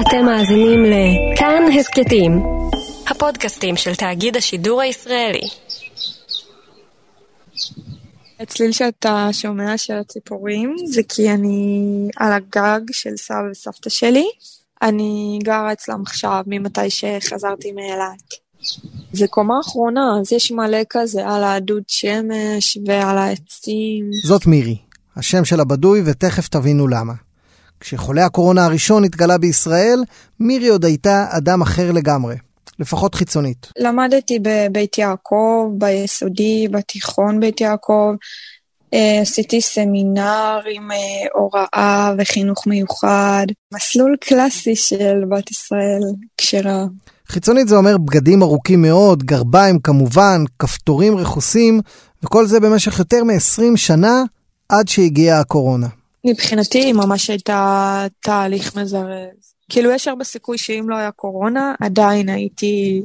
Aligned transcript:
אתם 0.00 0.24
מאזינים 0.24 0.84
לכאן 0.84 1.62
הסכתים, 1.78 2.42
הפודקאסטים 3.10 3.76
של 3.76 3.94
תאגיד 3.94 4.36
השידור 4.36 4.80
הישראלי. 4.80 5.48
הצליל 8.40 8.72
שאתה 8.72 9.28
שומע 9.32 9.78
של 9.78 9.94
הציפורים 9.94 10.76
זה 10.86 11.02
כי 11.08 11.30
אני 11.30 12.08
על 12.16 12.32
הגג 12.32 12.80
של 12.92 13.16
סבא 13.16 13.50
וסבתא 13.50 13.90
שלי. 13.90 14.26
אני 14.82 15.38
גרה 15.42 15.72
אצלם 15.72 16.02
עכשיו 16.02 16.44
ממתי 16.46 16.90
שחזרתי 16.90 17.72
מאילת. 17.72 18.34
זה 19.12 19.26
קומה 19.28 19.60
אחרונה, 19.60 20.18
אז 20.20 20.32
יש 20.32 20.52
מלא 20.52 20.78
כזה 20.90 21.28
על 21.28 21.44
הדוד 21.44 21.82
שמש 21.88 22.78
ועל 22.86 23.18
העצים. 23.18 24.10
זאת 24.26 24.46
מירי, 24.46 24.76
השם 25.16 25.44
של 25.44 25.60
הבדוי 25.60 26.02
ותכף 26.06 26.48
תבינו 26.48 26.88
למה. 26.88 27.27
כשחולה 27.80 28.24
הקורונה 28.24 28.64
הראשון 28.64 29.04
התגלה 29.04 29.38
בישראל, 29.38 30.04
מירי 30.40 30.68
עוד 30.68 30.84
הייתה 30.84 31.26
אדם 31.30 31.62
אחר 31.62 31.92
לגמרי, 31.92 32.36
לפחות 32.78 33.14
חיצונית. 33.14 33.72
למדתי 33.78 34.38
בבית 34.42 34.98
יעקב, 34.98 35.70
ביסודי, 35.78 36.68
בתיכון 36.70 37.40
בית 37.40 37.60
יעקב. 37.60 38.14
אה, 38.94 39.20
עשיתי 39.22 39.60
סמינר 39.60 40.60
עם 40.70 40.92
אה, 40.92 40.96
הוראה 41.34 42.14
וחינוך 42.18 42.66
מיוחד, 42.66 43.46
מסלול 43.74 44.16
קלאסי 44.20 44.76
של 44.76 45.20
בת 45.30 45.50
ישראל 45.50 46.00
כשרה. 46.36 46.84
חיצונית 47.28 47.68
זה 47.68 47.76
אומר 47.76 47.98
בגדים 47.98 48.42
ארוכים 48.42 48.82
מאוד, 48.82 49.22
גרביים 49.22 49.78
כמובן, 49.78 50.44
כפתורים 50.58 51.16
רכוסים, 51.16 51.80
וכל 52.22 52.46
זה 52.46 52.60
במשך 52.60 52.98
יותר 52.98 53.24
מ-20 53.24 53.76
שנה 53.76 54.22
עד 54.68 54.88
שהגיעה 54.88 55.40
הקורונה. 55.40 55.86
מבחינתי 56.24 56.78
היא 56.78 56.92
ממש 56.92 57.30
הייתה 57.30 58.06
תהליך 58.20 58.76
מזרז. 58.76 59.54
כאילו 59.68 59.90
יש 59.90 60.08
הרבה 60.08 60.24
סיכוי 60.24 60.58
שאם 60.58 60.84
לא 60.88 60.96
היה 60.96 61.10
קורונה, 61.10 61.74
עדיין 61.80 62.28
הייתי 62.28 63.02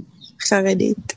חרדית. 0.47 1.13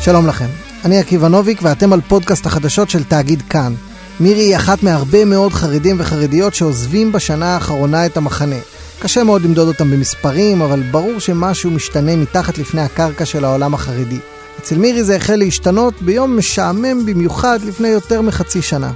שלום 0.00 0.26
לכם, 0.26 0.46
אני 0.84 0.98
עקיבא 0.98 1.28
נוביק 1.28 1.58
ואתם 1.62 1.92
על 1.92 2.00
פודקאסט 2.00 2.46
החדשות 2.46 2.90
של 2.90 3.04
תאגיד 3.04 3.42
כאן. 3.42 3.74
מירי 4.20 4.40
היא 4.40 4.56
אחת 4.56 4.82
מהרבה 4.82 5.24
מאוד 5.24 5.52
חרדים 5.52 5.96
וחרדיות 5.98 6.54
שעוזבים 6.54 7.12
בשנה 7.12 7.54
האחרונה 7.54 8.06
את 8.06 8.16
המחנה. 8.16 8.56
קשה 8.98 9.24
מאוד 9.24 9.42
למדוד 9.42 9.68
אותם 9.68 9.90
במספרים, 9.90 10.62
אבל 10.62 10.82
ברור 10.82 11.18
שמשהו 11.18 11.70
משתנה 11.70 12.16
מתחת 12.16 12.58
לפני 12.58 12.80
הקרקע 12.80 13.24
של 13.24 13.44
העולם 13.44 13.74
החרדי. 13.74 14.18
אצל 14.58 14.78
מירי 14.78 15.04
זה 15.04 15.16
החל 15.16 15.36
להשתנות 15.36 16.02
ביום 16.02 16.38
משעמם 16.38 17.06
במיוחד 17.06 17.58
לפני 17.62 17.88
יותר 17.88 18.20
מחצי 18.22 18.62
שנה. 18.62 18.92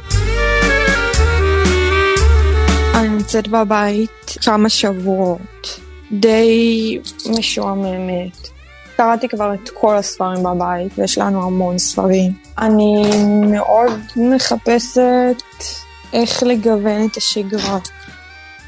אני 2.95 3.09
נמצאת 3.09 3.48
בבית 3.48 4.37
כמה 4.45 4.69
שבועות, 4.69 5.81
די 6.12 6.98
משועממת. 7.39 8.48
קראתי 8.97 9.28
כבר 9.28 9.55
את 9.55 9.71
כל 9.75 9.97
הספרים 9.97 10.43
בבית, 10.43 10.98
ויש 10.98 11.19
לנו 11.19 11.47
המון 11.47 11.78
ספרים. 11.78 12.33
אני 12.59 13.03
מאוד 13.47 13.93
מחפשת 14.17 15.43
איך 16.12 16.43
לגוון 16.43 17.06
את 17.06 17.17
השגרה. 17.17 17.78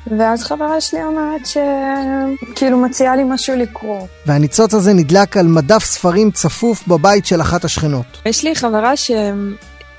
ואז 0.07 0.43
חברה 0.43 0.81
שלי 0.81 1.03
אומרת 1.03 1.41
שכאילו 1.47 2.79
מציעה 2.79 3.17
לי 3.17 3.23
משהו 3.25 3.57
לקרוא. 3.57 4.07
והניצוץ 4.27 4.75
הזה 4.75 4.93
נדלק 4.93 5.37
על 5.37 5.47
מדף 5.47 5.85
ספרים 5.85 6.31
צפוף 6.31 6.89
בבית 6.89 7.27
של 7.27 7.41
אחת 7.41 7.65
השכנות. 7.65 8.07
יש 8.27 8.45
לי 8.45 8.55
חברה 8.55 8.97
שהם 8.97 9.55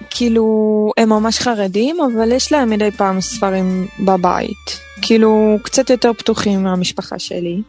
כאילו, 0.09 0.91
הם 0.97 1.09
ממש 1.09 1.39
חרדים, 1.39 1.97
אבל 2.01 2.31
יש 2.31 2.51
להם 2.51 2.69
מדי 2.69 2.91
פעם 2.91 3.21
ספרים 3.21 3.87
בבית. 3.99 4.79
כאילו, 5.02 5.58
קצת 5.61 5.89
יותר 5.89 6.13
פתוחים 6.13 6.63
מהמשפחה 6.63 7.19
שלי. 7.19 7.61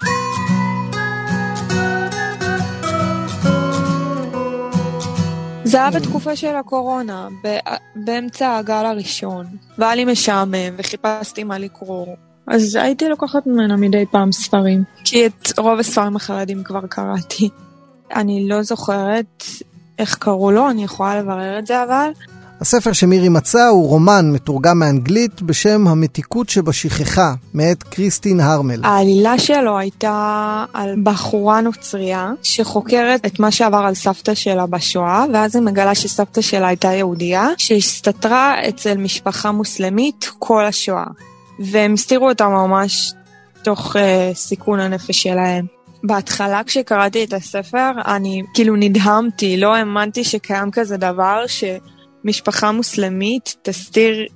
זה 5.75 5.81
היה 5.81 5.91
בתקופה 5.91 6.37
של 6.37 6.57
הקורונה, 6.57 7.29
באמצע 7.97 8.57
הגל 8.57 8.87
הראשון, 8.87 9.47
והיה 9.79 9.95
לי 9.95 10.05
משעמם 10.05 10.75
וחיפשתי 10.77 11.45
מה 11.45 11.59
לקרוא. 11.59 12.07
אז 12.47 12.77
הייתי 12.77 13.09
לוקחת 13.09 13.47
ממנה 13.47 13.77
מדי 13.77 14.05
פעם 14.11 14.33
ספרים, 14.33 14.85
כי 15.05 15.27
את 15.27 15.59
רוב 15.59 15.79
הספרים 15.79 16.17
החרדים 16.17 16.65
כבר 16.65 16.87
קראתי. 16.87 17.49
אני 18.15 18.49
לא 18.49 18.63
זוכרת 18.63 19.45
איך 19.99 20.15
קראו 20.15 20.51
לו, 20.51 20.71
אני 20.71 20.85
יכולה 20.85 21.21
לברר 21.21 21.59
את 21.59 21.67
זה 21.67 21.83
אבל. 21.83 22.11
הספר 22.61 22.93
שמירי 22.93 23.29
מצאה 23.29 23.69
הוא 23.69 23.89
רומן 23.89 24.31
מתורגם 24.33 24.79
מאנגלית 24.79 25.43
בשם 25.43 25.89
המתיקות 25.89 26.49
שבשכחה, 26.49 27.35
מאת 27.55 27.83
קריסטין 27.83 28.41
הרמל. 28.41 28.81
העלילה 28.85 29.39
שלו 29.39 29.79
הייתה 29.79 30.65
על 30.73 30.95
בחורה 31.03 31.61
נוצרייה 31.61 32.33
שחוקרת 32.43 33.27
את 33.27 33.41
מה 33.41 33.51
שעבר 33.51 33.79
על 33.79 33.95
סבתא 33.95 34.35
שלה 34.35 34.67
בשואה, 34.67 35.25
ואז 35.33 35.57
היא 35.57 35.65
מגלה 35.65 35.95
שסבתא 35.95 36.41
שלה 36.41 36.69
הייתה 36.69 36.89
יהודייה, 36.93 37.49
שהסתתרה 37.59 38.55
אצל 38.69 38.97
משפחה 38.97 39.53
מוסלמית 39.53 40.31
כל 40.39 40.65
השואה. 40.65 41.07
והם 41.59 41.95
הסתירו 41.95 42.29
אותה 42.29 42.49
ממש 42.49 43.13
תוך 43.63 43.97
uh, 43.97 43.99
סיכון 44.35 44.81
הנפש 44.81 45.23
שלהם. 45.23 45.67
בהתחלה 46.05 46.61
כשקראתי 46.67 47.25
את 47.25 47.33
הספר 47.33 47.91
אני 48.07 48.43
כאילו 48.55 48.77
נדהמתי, 48.77 49.57
לא 49.57 49.75
האמנתי 49.75 50.25
שקיים 50.25 50.71
כזה 50.71 50.97
דבר 50.97 51.47
שמשפחה 52.25 52.73
מוסלמית 52.73 53.55
תסתיר 53.63 54.27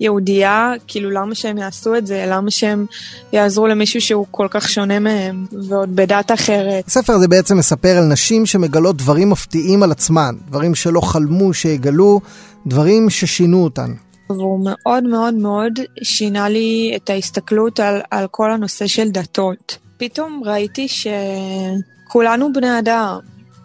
יהודייה, 0.00 0.72
כאילו 0.86 1.10
למה 1.10 1.34
שהם 1.34 1.58
יעשו 1.58 1.96
את 1.96 2.06
זה? 2.06 2.24
למה 2.28 2.50
שהם 2.50 2.86
יעזרו 3.32 3.66
למישהו 3.66 4.00
שהוא 4.00 4.26
כל 4.30 4.46
כך 4.50 4.68
שונה 4.68 4.98
מהם, 4.98 5.46
ועוד 5.68 5.96
בדת 5.96 6.32
אחרת? 6.32 6.86
הספר 6.86 7.12
הזה 7.12 7.28
בעצם 7.28 7.58
מספר 7.58 7.96
על 7.96 8.04
נשים 8.04 8.46
שמגלות 8.46 8.96
דברים 8.96 9.30
מפתיעים 9.30 9.82
על 9.82 9.90
עצמן, 9.90 10.34
דברים 10.48 10.74
שלא 10.74 11.00
חלמו 11.00 11.54
שיגלו, 11.54 12.20
דברים 12.66 13.10
ששינו 13.10 13.64
אותן. 13.64 13.92
והוא 14.30 14.60
מאוד 14.64 15.04
מאוד 15.04 15.34
מאוד 15.34 15.72
שינה 16.02 16.48
לי 16.48 16.92
את 16.96 17.10
ההסתכלות 17.10 17.80
על, 17.80 18.00
על 18.10 18.26
כל 18.30 18.52
הנושא 18.52 18.86
של 18.86 19.08
דתות. 19.08 19.78
פתאום 19.96 20.42
ראיתי 20.44 20.86
שכולנו 20.88 22.52
בני 22.52 22.78
אדם. 22.78 23.18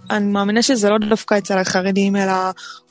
אני 0.10 0.32
מאמינה 0.32 0.62
שזה 0.62 0.90
לא 0.90 0.98
דווקא 0.98 1.38
אצל 1.38 1.58
החרדים, 1.58 2.16
אלא 2.16 2.34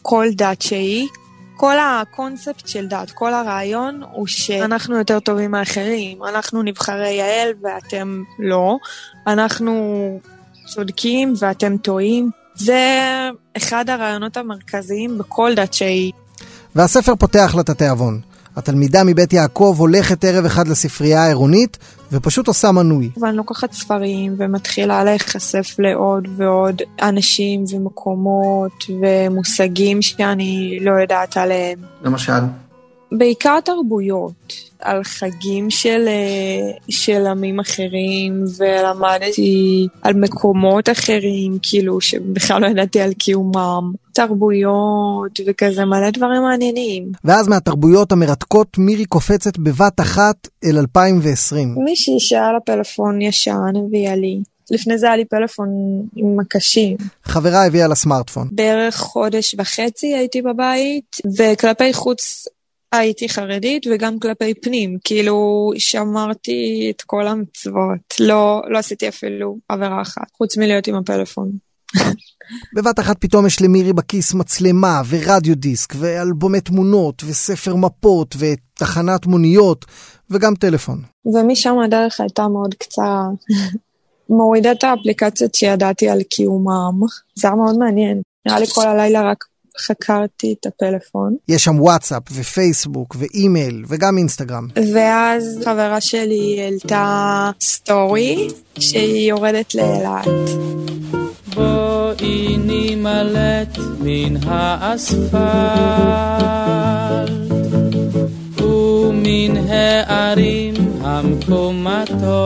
כל 0.02 0.26
דת 0.32 0.62
שהיא. 0.62 1.08
כל 1.56 1.76
הקונספט 1.78 2.68
של 2.68 2.86
דת, 2.86 3.10
כל 3.10 3.34
הרעיון 3.34 4.02
הוא 4.12 4.26
שאנחנו 4.26 4.96
יותר 4.96 5.20
טובים 5.20 5.50
מאחרים. 5.50 6.24
אנחנו 6.24 6.62
נבחרי 6.62 7.10
יעל 7.10 7.48
ואתם 7.62 8.22
לא. 8.38 8.76
אנחנו 9.26 9.74
צודקים 10.66 11.34
ואתם 11.38 11.76
טועים. 11.76 12.30
זה 12.54 12.80
אחד 13.56 13.90
הרעיונות 13.90 14.36
המרכזיים 14.36 15.18
בכל 15.18 15.54
דת 15.56 15.74
שהיא. 15.74 16.12
והספר 16.74 17.16
פותח 17.16 17.52
לה 17.54 17.60
את 17.60 17.68
התיאבון. 17.68 18.20
התלמידה 18.60 19.04
מבית 19.04 19.32
יעקב 19.32 19.76
הולכת 19.78 20.24
ערב 20.24 20.44
אחד 20.44 20.68
לספרייה 20.68 21.24
העירונית 21.24 21.78
ופשוט 22.12 22.48
עושה 22.48 22.72
מנוי. 22.72 23.10
ואני 23.20 23.36
לוקחת 23.36 23.72
ספרים 23.72 24.34
ומתחילה 24.38 25.04
להיחשף 25.04 25.76
לעוד 25.78 26.28
ועוד 26.36 26.82
אנשים 27.02 27.64
ומקומות 27.70 28.84
ומושגים 29.00 30.02
שאני 30.02 30.78
לא 30.80 30.92
יודעת 31.00 31.36
עליהם. 31.36 31.78
למשל? 32.02 32.42
בעיקר 33.12 33.60
תרבויות, 33.64 34.54
על 34.80 35.04
חגים 35.04 35.70
של, 35.70 36.08
של 36.90 37.26
עמים 37.26 37.60
אחרים, 37.60 38.44
ולמדתי 38.58 39.86
על 40.02 40.14
מקומות 40.14 40.88
אחרים, 40.88 41.58
כאילו, 41.62 42.00
שבכלל 42.00 42.62
לא 42.62 42.66
ידעתי 42.66 43.00
על 43.00 43.12
קיומם, 43.12 43.92
תרבויות 44.12 45.40
וכזה 45.46 45.84
מלא 45.84 46.10
דברים 46.10 46.42
מעניינים. 46.42 47.12
ואז 47.24 47.48
מהתרבויות 47.48 48.12
המרתקות 48.12 48.78
מירי 48.78 49.04
קופצת 49.04 49.58
בבת 49.58 50.00
אחת 50.00 50.48
אל 50.64 50.78
2020. 50.78 51.74
מישהי 51.84 52.20
שהיה 52.20 52.52
לה 52.52 52.60
פלאפון 52.60 53.22
ישן 53.22 53.72
הביאה 53.76 54.16
לי. 54.16 54.42
לפני 54.70 54.98
זה 54.98 55.06
היה 55.06 55.16
לי 55.16 55.24
פלאפון 55.24 55.68
עם 56.16 56.36
מקשים. 56.36 56.96
חברה 57.24 57.66
הביאה 57.66 57.88
לה 57.88 57.94
סמארטפון. 57.94 58.48
בערך 58.52 58.96
חודש 58.96 59.54
וחצי 59.58 60.06
הייתי 60.06 60.42
בבית, 60.42 61.16
וכלפי 61.36 61.92
חוץ 61.92 62.48
הייתי 62.92 63.28
חרדית 63.28 63.86
וגם 63.90 64.18
כלפי 64.18 64.54
פנים, 64.54 64.98
כאילו 65.04 65.70
שמרתי 65.78 66.92
את 66.96 67.02
כל 67.02 67.26
המצוות, 67.26 68.14
לא, 68.20 68.62
לא 68.68 68.78
עשיתי 68.78 69.08
אפילו 69.08 69.58
עבירה 69.68 70.02
אחת, 70.02 70.30
חוץ 70.36 70.56
מלהיות 70.56 70.86
עם 70.86 70.94
הפלאפון. 70.94 71.50
בבת 72.76 73.00
אחת 73.00 73.16
פתאום 73.20 73.46
יש 73.46 73.62
למירי 73.62 73.92
בכיס 73.92 74.34
מצלמה 74.34 75.02
ורדיו 75.08 75.56
דיסק 75.56 75.94
ואלבומי 75.98 76.60
תמונות 76.60 77.22
וספר 77.26 77.76
מפות 77.76 78.36
ותחנת 78.38 79.26
מוניות 79.26 79.84
וגם 80.30 80.54
טלפון. 80.54 81.02
ומשם 81.34 81.78
הדרך 81.84 82.20
הייתה 82.20 82.48
מאוד 82.48 82.74
קצרה. 82.74 83.22
מורידה 84.28 84.72
את 84.72 84.84
האפליקציות 84.84 85.54
שידעתי 85.54 86.08
על 86.08 86.22
קיומם, 86.22 87.00
זה 87.34 87.48
היה 87.48 87.56
מאוד 87.56 87.78
מעניין. 87.78 88.22
נראה 88.46 88.60
לי 88.60 88.66
כל 88.66 88.88
הלילה 88.88 89.30
רק 89.30 89.44
חקרתי 89.80 90.54
את 90.60 90.66
הפלאפון. 90.66 91.36
יש 91.48 91.64
שם 91.64 91.80
וואטסאפ 91.80 92.22
ופייסבוק 92.32 93.16
ואימייל 93.18 93.84
וגם 93.88 94.18
אינסטגרם. 94.18 94.66
ואז 94.94 95.60
חברה 95.64 96.00
שלי 96.00 96.60
העלתה 96.60 97.50
סטורי 97.60 98.48
שהיא 98.78 99.28
יורדת 99.28 99.74
לאילת. 99.74 100.26
בואי 101.54 102.56
נימלט 102.56 103.78
מן 104.00 104.36
האספלט 104.42 105.40
ומן 108.60 109.56
הערים 109.56 110.74
המקומטות 111.02 112.40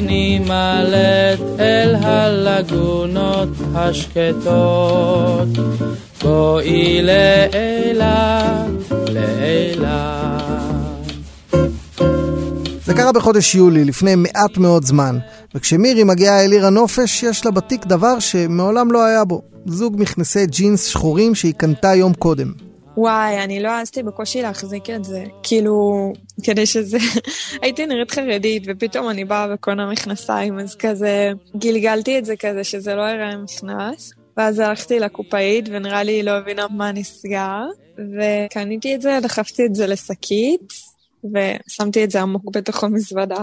נימלט 0.00 1.40
אל 1.60 1.94
הלגונות 1.94 3.48
השקטות 3.74 5.48
בואי 6.22 7.02
לאילת, 7.02 8.66
לאילת 9.08 10.38
זה 12.84 12.94
קרה 12.94 13.12
בחודש 13.12 13.54
יולי, 13.54 13.84
לפני 13.84 14.14
מעט 14.14 14.58
מאוד 14.58 14.84
זמן, 14.84 15.18
וכשמירי 15.54 16.04
מגיעה 16.04 16.44
אל 16.44 16.52
עיר 16.52 16.66
הנופש, 16.66 17.22
יש 17.22 17.46
לה 17.46 17.50
בתיק 17.50 17.86
דבר 17.86 18.18
שמעולם 18.18 18.92
לא 18.92 19.04
היה 19.04 19.24
בו. 19.24 19.42
זוג 19.66 19.96
מכנסי 19.98 20.46
ג'ינס 20.46 20.84
שחורים 20.84 21.34
שהיא 21.34 21.54
קנתה 21.54 21.94
יום 21.94 22.14
קודם. 22.14 22.67
וואי, 22.98 23.44
אני 23.44 23.62
לא 23.62 23.68
העזתי 23.68 24.02
בקושי 24.02 24.42
להחזיק 24.42 24.90
את 24.90 25.04
זה. 25.04 25.24
כאילו, 25.42 25.72
כדי 26.42 26.66
שזה... 26.66 26.98
הייתי 27.62 27.86
נראית 27.86 28.10
חרדית, 28.10 28.62
ופתאום 28.66 29.10
אני 29.10 29.24
באה 29.24 29.46
וקונה 29.54 29.90
מכנסיים, 29.90 30.58
אז 30.58 30.76
כזה 30.76 31.30
גלגלתי 31.56 32.18
את 32.18 32.24
זה 32.24 32.36
כזה 32.36 32.64
שזה 32.64 32.94
לא 32.94 33.02
יראה 33.02 33.36
מכנס. 33.36 34.12
ואז 34.36 34.58
הלכתי 34.58 35.00
לקופאית, 35.00 35.68
ונראה 35.72 36.02
לי 36.02 36.12
היא 36.12 36.24
לא 36.24 36.30
הבינה 36.30 36.66
מה 36.70 36.92
נסגר, 36.92 37.64
וקניתי 37.94 38.94
את 38.94 39.02
זה, 39.02 39.18
דחפתי 39.22 39.66
את 39.66 39.74
זה 39.74 39.86
לשקית, 39.86 40.72
ושמתי 41.34 42.04
את 42.04 42.10
זה 42.10 42.20
עמוק 42.20 42.56
בתוך 42.56 42.84
המזוודה. 42.84 43.42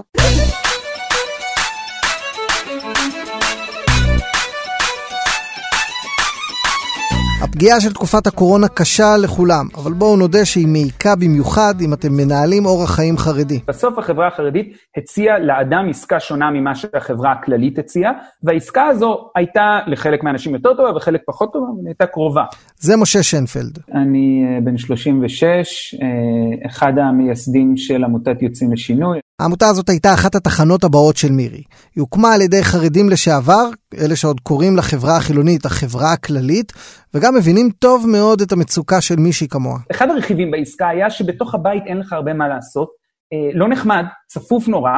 הפגיעה 7.56 7.82
של 7.82 7.94
תקופת 7.94 8.28
הקורונה 8.28 8.68
קשה 8.68 9.18
לכולם, 9.18 9.68
אבל 9.78 9.94
בואו 9.94 10.18
נודה 10.18 10.46
שהיא 10.46 10.68
מעיקה 10.68 11.16
במיוחד 11.16 11.74
אם 11.82 11.94
אתם 11.94 12.14
מנהלים 12.14 12.66
אורח 12.66 12.96
חיים 12.96 13.18
חרדי. 13.18 13.60
בסוף 13.68 13.98
החברה 13.98 14.28
החרדית 14.28 14.78
הציעה 14.98 15.40
לאדם 15.40 15.90
עסקה 15.90 16.20
שונה 16.20 16.52
ממה 16.52 16.76
שהחברה 16.76 17.32
הכללית 17.32 17.80
הציעה, 17.80 18.12
והעסקה 18.44 18.84
הזו 18.84 19.30
הייתה 19.36 19.80
לחלק 19.88 20.24
מהאנשים 20.24 20.54
יותר 20.54 20.74
טובה 20.74 20.96
וחלק 20.96 21.22
פחות 21.26 21.54
טובה, 21.54 21.66
אבל 21.66 21.88
הייתה 21.88 22.06
קרובה. 22.06 22.44
זה 22.80 22.98
משה 22.98 23.24
שנפלד. 23.24 23.80
אני 23.94 24.44
אה, 24.56 24.62
בן 24.62 24.78
36, 24.78 25.96
אה, 26.02 26.68
אחד 26.68 26.94
המייסדים 26.98 27.78
של 27.78 28.04
עמותת 28.04 28.42
יוצאים 28.42 28.74
לשינוי. 28.74 29.20
העמותה 29.40 29.68
הזאת 29.68 29.90
הייתה 29.90 30.14
אחת 30.14 30.36
התחנות 30.36 30.84
הבאות 30.84 31.18
של 31.18 31.32
מירי. 31.32 31.64
היא 31.96 32.02
הוקמה 32.02 32.34
על 32.34 32.42
ידי 32.42 32.64
חרדים 32.64 33.10
לשעבר, 33.10 33.70
אלה 34.00 34.16
שעוד 34.16 34.40
קוראים 34.40 34.78
לחברה 34.78 35.18
החילונית 35.18 35.66
החברה 35.66 36.14
הכללית, 36.14 36.74
וגם 37.14 37.36
מבינים 37.36 37.70
טוב 37.80 38.06
מאוד 38.08 38.42
את 38.42 38.52
המצוקה 38.52 39.02
של 39.02 39.16
מישהי 39.16 39.48
כמוה. 39.48 39.78
אחד 39.92 40.10
הרכיבים 40.10 40.52
בעסקה 40.52 40.88
היה 40.88 41.10
שבתוך 41.10 41.56
הבית 41.56 41.84
אין 41.86 41.98
לך 41.98 42.14
הרבה 42.14 42.34
מה 42.34 42.48
לעשות, 42.48 42.90
אה, 43.34 43.50
לא 43.54 43.68
נחמד, 43.68 44.06
צפוף 44.28 44.68
נורא, 44.68 44.92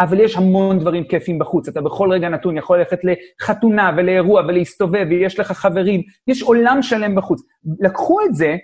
אבל 0.00 0.20
יש 0.20 0.36
המון 0.36 0.78
דברים 0.78 1.04
כיפים 1.04 1.38
בחוץ. 1.38 1.68
אתה 1.68 1.80
בכל 1.80 2.12
רגע 2.12 2.28
נתון 2.28 2.56
יכול 2.56 2.78
ללכת 2.78 2.98
לחתונה 3.04 3.90
ולאירוע 3.96 4.42
ולהסתובב, 4.42 5.06
ויש 5.10 5.40
לך 5.40 5.52
חברים, 5.52 6.00
יש 6.26 6.42
עולם 6.42 6.82
שלם 6.82 7.14
בחוץ. 7.14 7.42
לקחו 7.80 8.18
את 8.24 8.34
זה, 8.34 8.56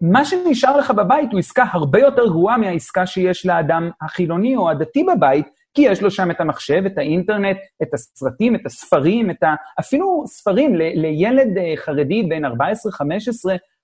מה 0.00 0.24
שנשאר 0.24 0.76
לך 0.76 0.90
בבית 0.90 1.32
הוא 1.32 1.38
עסקה 1.38 1.64
הרבה 1.70 1.98
יותר 1.98 2.26
גרועה 2.26 2.58
מהעסקה 2.58 3.06
שיש 3.06 3.46
לאדם 3.46 3.90
החילוני 4.02 4.56
או 4.56 4.70
הדתי 4.70 5.04
בבית, 5.04 5.46
כי 5.78 5.82
יש 5.82 6.02
לו 6.02 6.10
שם 6.10 6.30
את 6.30 6.40
המחשב, 6.40 6.82
את 6.86 6.98
האינטרנט, 6.98 7.56
את 7.82 7.94
הסרטים, 7.94 8.54
את 8.54 8.66
הספרים, 8.66 9.30
את 9.30 9.42
ה... 9.42 9.54
אפילו 9.80 10.24
ספרים 10.26 10.74
ל... 10.74 10.82
לילד 10.94 11.58
אה, 11.58 11.74
חרדי 11.76 12.22
בן 12.22 12.44
14-15, 12.44 12.48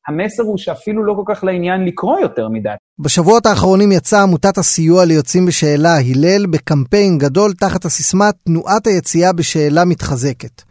המסר 0.09 0.43
הוא 0.43 0.59
שאפילו 0.59 1.05
לא 1.05 1.15
כל 1.15 1.35
כך 1.35 1.45
לעניין 1.45 1.85
לקרוא 1.85 2.19
יותר 2.19 2.49
מדי. 2.49 2.75
בשבועות 2.99 3.47
האחרונים 3.47 3.93
יצאה 3.93 4.23
עמותת 4.23 4.59
הסיוע 4.59 5.05
ליוצאים 5.05 5.47
בשאלה, 5.47 5.95
הלל, 5.99 6.47
בקמפיין 6.47 7.19
גדול 7.19 7.53
תחת 7.53 7.85
הסיסמה 7.85 8.31
תנועת 8.45 8.87
היציאה 8.87 9.33
בשאלה 9.33 9.85
מתחזקת. 9.85 10.63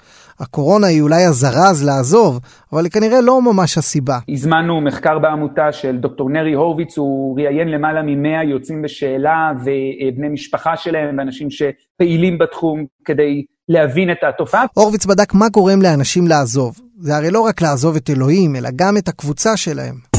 הקורונה 0.43 0.87
היא 0.87 1.01
אולי 1.01 1.23
הזרז 1.23 1.83
לעזוב, 1.83 2.39
אבל 2.73 2.83
היא 2.83 2.91
כנראה 2.91 3.21
לא 3.21 3.41
ממש 3.41 3.77
הסיבה. 3.77 4.19
הזמנו 4.29 4.81
מחקר 4.81 5.19
בעמותה 5.19 5.71
של 5.71 5.97
דוקטור 5.97 6.29
נרי 6.29 6.53
הורוביץ, 6.53 6.97
הוא 6.97 7.39
ראיין 7.39 7.67
למעלה 7.67 8.01
ממאה 8.05 8.43
יוצאים 8.43 8.81
בשאלה 8.81 9.51
ובני 9.59 10.29
משפחה 10.29 10.77
שלהם 10.77 11.17
ואנשים 11.17 11.47
שפעילים 11.49 12.37
בתחום 12.37 12.85
כדי 13.05 13.43
להבין 13.69 14.11
את 14.11 14.23
התופעה. 14.29 14.65
הורוביץ 14.73 15.05
בדק 15.05 15.33
מה 15.33 15.49
גורם 15.49 15.81
לאנשים 15.81 16.27
לעזוב. 16.27 16.79
זה 16.99 17.15
הרי 17.15 17.31
לא 17.31 17.41
רק 17.41 17.61
לעזוב 17.61 17.95
את 17.95 18.09
אלוהים, 18.09 18.55
אלא 18.55 18.69
גם 18.75 18.97
את 18.97 19.07
הקבוצה 19.07 19.57
שלהם. 19.57 20.12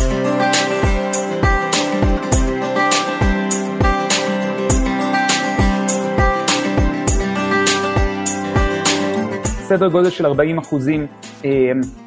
סדר 9.65 9.89
גודל 9.89 10.11
של 10.11 10.27
40 10.27 10.59
אחוזים 10.59 11.07
אה, 11.45 11.51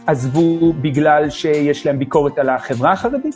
עזבו 0.07 0.74
בגלל 0.74 1.30
שיש 1.30 1.86
להם 1.86 2.00
ביקורת 2.00 2.39
על 2.39 2.50
החברה 2.50 2.92
החרדית. 2.92 3.36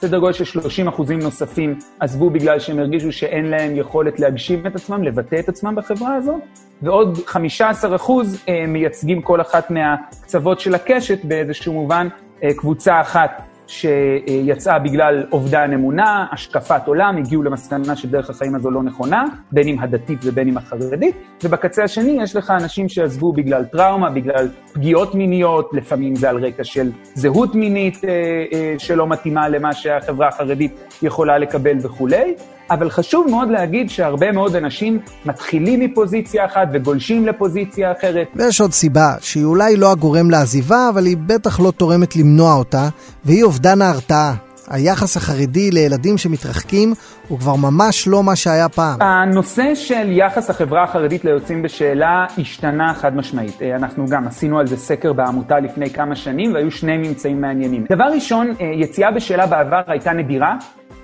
סדר 0.00 0.18
גודל 0.18 0.32
של 0.32 0.44
30 0.44 0.88
אחוזים 0.88 1.18
נוספים 1.18 1.78
עזבו 2.00 2.30
בגלל 2.30 2.58
שהם 2.58 2.78
הרגישו 2.78 3.12
שאין 3.12 3.46
להם 3.46 3.76
יכולת 3.76 4.20
להגשים 4.20 4.66
את 4.66 4.76
עצמם, 4.76 5.02
לבטא 5.02 5.36
את 5.38 5.48
עצמם 5.48 5.74
בחברה 5.74 6.14
הזו, 6.14 6.38
ועוד 6.82 7.18
15 7.26 7.96
אחוז 7.96 8.44
אה, 8.48 8.64
מייצגים 8.68 9.22
כל 9.22 9.40
אחת 9.40 9.70
מהקצוות 9.70 10.60
של 10.60 10.74
הקשת 10.74 11.24
באיזשהו 11.24 11.72
מובן, 11.72 12.08
אה, 12.42 12.54
קבוצה 12.54 13.00
אחת 13.00 13.42
שיצאה 13.68 14.78
בגלל 14.78 15.24
אובדן 15.32 15.72
אמונה, 15.72 16.26
השקפת 16.32 16.82
עולם, 16.86 17.16
הגיעו 17.16 17.42
למסקנה 17.42 17.96
שדרך 17.96 18.30
החיים 18.30 18.54
הזו 18.54 18.70
לא 18.70 18.82
נכונה, 18.82 19.24
בין 19.52 19.68
אם 19.68 19.78
הדתית 19.80 20.18
ובין 20.24 20.48
אם 20.48 20.56
החרדית, 20.56 21.16
ובקצה 21.44 21.84
השני 21.84 22.18
יש 22.22 22.36
לך 22.36 22.50
אנשים 22.50 22.88
שעזבו 22.88 23.32
בגלל 23.32 23.64
טראומה, 23.64 24.10
בגלל 24.10 24.48
פגיעות 24.72 25.14
מיניות, 25.14 25.70
לפעמים 25.72 26.16
זה 26.16 26.30
על 26.30 26.44
רקע 26.44 26.64
של 26.64 26.90
זהות 27.14 27.54
מינית 27.54 28.04
אה, 28.04 28.10
אה, 28.52 28.74
שלא 28.78 29.06
מתאימה 29.06 29.48
למה 29.48 29.72
שהחברה 29.72 30.28
החרדית 30.28 30.72
יכולה 31.02 31.38
לקבל 31.38 31.76
וכולי. 31.82 32.34
אבל 32.70 32.90
חשוב 32.90 33.26
מאוד 33.30 33.50
להגיד 33.50 33.90
שהרבה 33.90 34.32
מאוד 34.32 34.56
אנשים 34.56 34.98
מתחילים 35.26 35.80
מפוזיציה 35.80 36.44
אחת 36.44 36.68
וגולשים 36.72 37.26
לפוזיציה 37.26 37.92
אחרת. 37.92 38.28
ויש 38.36 38.60
עוד 38.60 38.72
סיבה, 38.72 39.14
שהיא 39.20 39.44
אולי 39.44 39.76
לא 39.76 39.92
הגורם 39.92 40.30
לעזיבה, 40.30 40.88
אבל 40.88 41.06
היא 41.06 41.16
בטח 41.26 41.60
לא 41.60 41.70
תורמת 41.70 42.16
למנוע 42.16 42.54
אותה, 42.54 42.88
והיא 43.24 43.44
אובדן 43.58 43.82
ההרתעה. 43.82 44.34
היחס 44.70 45.16
החרדי 45.16 45.70
לילדים 45.70 46.18
שמתרחקים 46.18 46.92
הוא 47.28 47.38
כבר 47.38 47.56
ממש 47.56 48.08
לא 48.08 48.22
מה 48.22 48.36
שהיה 48.36 48.68
פעם. 48.68 49.02
הנושא 49.02 49.74
של 49.74 50.12
יחס 50.12 50.50
החברה 50.50 50.84
החרדית 50.84 51.24
ליוצאים 51.24 51.62
בשאלה 51.62 52.26
השתנה 52.38 52.94
חד 52.94 53.16
משמעית. 53.16 53.62
אה, 53.62 53.76
אנחנו 53.76 54.06
גם 54.06 54.26
עשינו 54.26 54.58
על 54.58 54.66
זה 54.66 54.76
סקר 54.76 55.12
בעמותה 55.12 55.60
לפני 55.60 55.90
כמה 55.90 56.16
שנים, 56.16 56.54
והיו 56.54 56.70
שני 56.70 56.96
ממצאים 56.96 57.40
מעניינים. 57.40 57.84
דבר 57.90 58.04
ראשון, 58.14 58.54
אה, 58.60 58.66
יציאה 58.66 59.10
בשאלה 59.10 59.46
בעבר 59.46 59.80
הייתה 59.86 60.12
נדירה, 60.12 60.56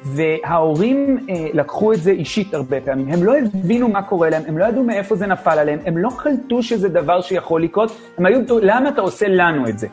וההורים 0.05 1.19
אה, 1.31 1.35
לקחו 1.53 1.93
את 1.93 2.03
זה 2.03 2.11
אישית 2.11 2.55
הרבה 2.55 2.81
פעמים. 2.81 3.09
הם 3.09 3.23
לא 3.25 3.35
הבינו 3.55 3.89
מה 3.89 4.03
קורה 4.03 4.31
להם, 4.31 4.43
הם 4.47 4.59
לא 4.59 4.65
ידעו 4.65 4.85
מאיפה 4.85 5.17
זה 5.17 5.27
נפל 5.27 5.59
עליהם, 5.59 5.79
הם 5.87 5.99
לא 5.99 6.11
קלטו 6.17 6.63
שזה 6.63 6.89
דבר 6.89 7.21
שיכול 7.21 7.63
לקרות, 7.63 7.97
הם 8.19 8.27
היו, 8.27 8.41
למה 8.63 8.89
אתה 8.89 9.01
עושה 9.01 9.27
לנו 9.29 9.69
את 9.69 9.79
זה? 9.79 9.87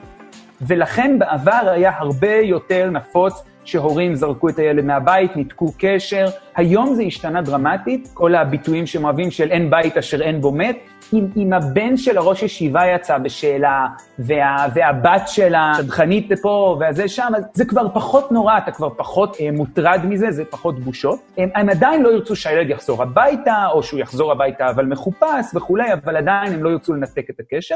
ולכן 0.67 1.19
בעבר 1.19 1.61
היה 1.71 1.91
הרבה 1.97 2.35
יותר 2.35 2.89
נפוץ 2.89 3.43
שהורים 3.65 4.15
זרקו 4.15 4.49
את 4.49 4.59
הילד 4.59 4.85
מהבית, 4.85 5.35
ניתקו 5.35 5.65
קשר. 5.77 6.25
היום 6.55 6.93
זה 6.93 7.03
השתנה 7.03 7.41
דרמטית, 7.41 8.09
כל 8.13 8.35
הביטויים 8.35 8.87
שהם 8.87 9.03
אוהבים 9.03 9.31
של 9.31 9.51
אין 9.51 9.69
בית 9.69 9.97
אשר 9.97 10.21
אין 10.21 10.41
בו 10.41 10.51
מת. 10.51 10.77
אם, 11.13 11.27
אם 11.37 11.53
הבן 11.53 11.97
של 11.97 12.17
הראש 12.17 12.43
ישיבה 12.43 12.81
יצא 12.95 13.17
בשאלה, 13.17 13.87
וה, 14.19 14.67
והבת 14.73 15.27
של 15.27 15.55
השדכנית 15.55 16.31
פה 16.41 16.77
והזה 16.79 17.07
שם, 17.07 17.31
זה 17.53 17.65
כבר 17.65 17.89
פחות 17.93 18.31
נורא, 18.31 18.57
אתה 18.57 18.71
כבר 18.71 18.89
פחות 18.89 19.37
אה, 19.39 19.49
מוטרד 19.51 20.01
מזה, 20.03 20.31
זה 20.31 20.45
פחות 20.45 20.79
בושות. 20.79 21.19
הם, 21.37 21.49
הם 21.55 21.69
עדיין 21.69 22.03
לא 22.03 22.09
ירצו 22.09 22.35
שהילד 22.35 22.69
יחזור 22.69 23.03
הביתה, 23.03 23.67
או 23.73 23.83
שהוא 23.83 23.99
יחזור 23.99 24.31
הביתה 24.31 24.69
אבל 24.69 24.85
מחופש 24.85 25.45
וכולי, 25.55 25.93
אבל 25.93 26.17
עדיין 26.17 26.53
הם 26.53 26.63
לא 26.63 26.69
ירצו 26.69 26.93
לנתק 26.93 27.29
את 27.29 27.39
הקשר. 27.39 27.75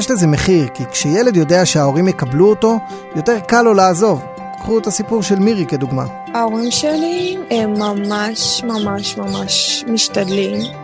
ויש 0.00 0.10
לזה 0.10 0.26
מחיר, 0.26 0.68
כי 0.74 0.84
כשילד 0.92 1.36
יודע 1.36 1.66
שההורים 1.66 2.08
יקבלו 2.08 2.48
אותו, 2.50 2.78
יותר 3.16 3.38
קל 3.40 3.62
לו 3.62 3.74
לעזוב. 3.74 4.22
קחו 4.58 4.78
את 4.78 4.86
הסיפור 4.86 5.22
של 5.22 5.38
מירי 5.38 5.66
כדוגמה. 5.66 6.04
ההורים 6.34 6.70
שלי 6.70 7.36
הם 7.50 7.72
ממש 7.72 8.64
ממש 8.64 9.16
ממש 9.16 9.84
משתדלים. 9.88 10.79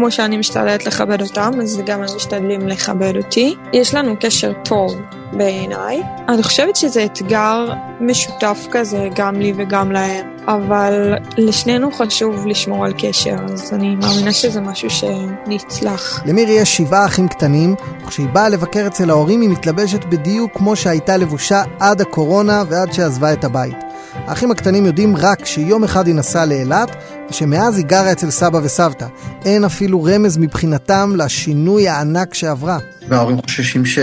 כמו 0.00 0.10
שאני 0.10 0.36
משתדלת 0.36 0.86
לכבד 0.86 1.22
אותם, 1.22 1.52
אז 1.62 1.82
גם 1.86 1.98
הם 1.98 2.16
משתדלים 2.16 2.68
לכבד 2.68 3.16
אותי. 3.16 3.54
יש 3.72 3.94
לנו 3.94 4.16
קשר 4.20 4.52
טוב 4.64 4.94
בעיניי. 5.32 6.02
אני 6.28 6.42
חושבת 6.42 6.76
שזה 6.76 7.04
אתגר 7.04 7.72
משותף 8.00 8.66
כזה, 8.70 9.08
גם 9.14 9.40
לי 9.40 9.52
וגם 9.56 9.92
להם, 9.92 10.26
אבל 10.46 11.14
לשנינו 11.38 11.92
חשוב 11.92 12.46
לשמור 12.46 12.84
על 12.84 12.92
קשר, 12.98 13.36
אז 13.52 13.72
אני 13.72 13.96
מאמינה 13.96 14.32
שזה 14.32 14.60
משהו 14.60 14.88
שנצלח. 14.90 16.22
למירי 16.26 16.52
יש 16.52 16.76
שבעה 16.76 17.06
אחים 17.06 17.28
קטנים, 17.28 17.74
וכשהיא 18.04 18.28
באה 18.28 18.48
לבקר 18.48 18.86
אצל 18.86 19.10
ההורים 19.10 19.40
היא 19.40 19.50
מתלבשת 19.50 20.04
בדיוק 20.04 20.50
כמו 20.54 20.76
שהייתה 20.76 21.16
לבושה 21.16 21.62
עד 21.80 22.00
הקורונה 22.00 22.62
ועד 22.68 22.92
שעזבה 22.92 23.32
את 23.32 23.44
הבית. 23.44 23.89
האחים 24.14 24.50
הקטנים 24.50 24.86
יודעים 24.86 25.16
רק 25.16 25.44
שיום 25.44 25.84
אחד 25.84 26.06
היא 26.06 26.14
נסעה 26.14 26.46
לאילת, 26.46 26.96
ושמאז 27.30 27.76
היא 27.76 27.84
גרה 27.84 28.12
אצל 28.12 28.30
סבא 28.30 28.60
וסבתא. 28.62 29.06
אין 29.44 29.64
אפילו 29.64 30.02
רמז 30.02 30.38
מבחינתם 30.38 31.12
לשינוי 31.16 31.88
הענק 31.88 32.34
שעברה. 32.34 32.78
וההורים 33.08 33.42
חוששים 33.42 33.86
ש... 33.86 33.98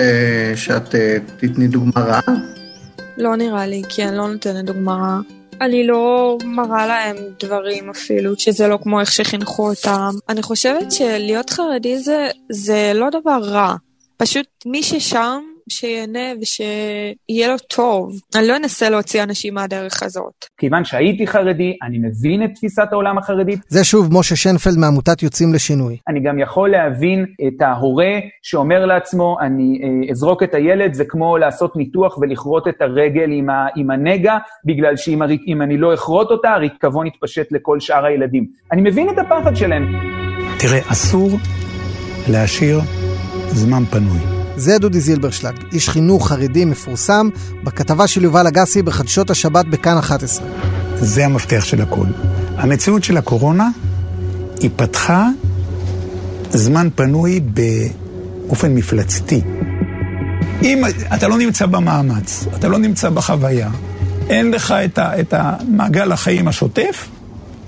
שאת 0.56 0.96
uh, 0.96 0.98
תתני 1.38 1.68
דוגמה 1.68 1.92
רעה? 1.96 2.22
לא 3.18 3.36
נראה 3.36 3.68
לי, 3.68 3.82
כי 3.90 4.04
אני 4.04 4.18
לא 4.18 4.28
נותנת 4.28 4.66
דוגמה 4.66 4.94
רעה. 4.94 5.20
אני 5.62 5.88
לא 5.88 6.38
מראה 6.46 6.88
להם 6.88 7.16
דברים 7.40 7.90
אפילו, 7.90 8.34
שזה 8.38 8.68
לא 8.68 8.80
כמו 8.84 9.00
איך 9.00 9.12
שחינכו 9.12 9.70
אותם. 9.70 10.10
אני 10.30 10.42
חושבת 10.42 10.92
שלהיות 10.92 11.50
חרדי 11.50 12.00
זה, 12.00 12.28
זה 12.50 12.92
לא 12.96 13.08
דבר 13.10 13.40
רע. 13.42 13.76
פשוט 14.18 14.48
מי 14.66 14.84
ששם 14.84 15.42
שיהנה 15.70 16.20
ושיהיה 16.42 17.48
לו 17.48 17.58
טוב. 17.68 18.12
אני 18.36 18.48
לא 18.48 18.58
אנסה 18.58 18.90
להוציא 18.90 19.24
אנשים 19.24 19.54
מהדרך 19.54 20.04
הזאת. 20.04 20.46
כיוון 20.58 20.86
שהייתי 20.86 21.28
חרדי, 21.28 21.78
אני 21.84 21.98
מבין 21.98 22.44
את 22.44 22.50
תפיסת 22.56 22.88
העולם 22.92 23.18
החרדית. 23.18 23.60
זה 23.68 23.84
שוב 23.84 24.14
משה 24.14 24.36
שנפלד 24.36 24.78
מעמותת 24.78 25.24
יוצאים 25.24 25.54
לשינוי. 25.54 25.98
אני 26.08 26.20
גם 26.20 26.40
יכול 26.40 26.72
להבין 26.72 27.26
את 27.48 27.62
ההורה 27.62 28.20
שאומר 28.44 28.86
לעצמו, 28.86 29.38
אני 29.42 29.80
אה, 29.84 30.12
אזרוק 30.12 30.44
את 30.44 30.54
הילד, 30.54 30.94
זה 30.94 31.06
כמו 31.06 31.38
לעשות 31.38 31.76
ניתוח 31.76 32.18
ולכרות 32.18 32.68
את 32.68 32.82
הרגל 32.82 33.32
עם, 33.32 33.50
ה, 33.50 33.68
עם 33.76 33.92
הנגע, 33.92 34.38
בגלל 34.66 34.96
שאם 34.96 35.22
הר, 35.22 35.30
אני 35.62 35.78
לא 35.78 35.94
אכרות 35.94 36.32
אותה, 36.32 36.50
הריקבון 36.50 37.08
יתפשט 37.08 37.52
לכל 37.52 37.80
שאר 37.80 38.06
הילדים. 38.06 38.46
אני 38.72 38.82
מבין 38.82 39.10
את 39.10 39.18
הפחד 39.18 39.56
שלהם. 39.56 39.84
תראה, 40.60 40.80
אסור 40.92 41.30
להשאיר 42.32 42.80
זמן 43.48 43.86
פנוי. 43.86 44.37
זה 44.58 44.78
דודי 44.78 45.00
זילברשלג, 45.00 45.56
איש 45.72 45.90
חינוך 45.90 46.28
חרדי 46.28 46.66
מפורסם, 46.66 47.30
בכתבה 47.64 48.08
של 48.08 48.24
יובל 48.24 48.48
אגסי 48.48 48.82
בחדשות 48.82 49.30
השבת 49.30 49.66
בכאן 49.66 49.98
11. 49.98 50.48
זה 50.96 51.26
המפתח 51.26 51.64
של 51.64 51.82
הכל. 51.82 52.06
המציאות 52.56 53.04
של 53.04 53.18
הקורונה, 53.18 53.70
היא 54.60 54.70
פתחה 54.76 55.28
זמן 56.50 56.88
פנוי 56.96 57.40
באופן 57.40 58.76
מפלצתי. 58.76 59.42
אם 60.64 60.82
אתה 61.16 61.28
לא 61.28 61.38
נמצא 61.38 61.66
במאמץ, 61.66 62.46
אתה 62.56 62.68
לא 62.68 62.78
נמצא 62.78 63.10
בחוויה, 63.10 63.70
אין 64.30 64.52
לך 64.52 64.72
את, 64.72 64.98
ה, 64.98 65.20
את 65.20 65.34
המעגל 65.38 66.12
החיים 66.12 66.48
השוטף, 66.48 67.08